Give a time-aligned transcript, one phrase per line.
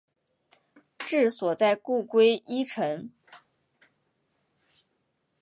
[0.97, 3.11] 治所在故归依城。